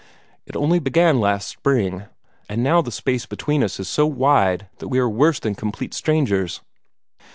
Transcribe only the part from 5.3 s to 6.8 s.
than complete strangers.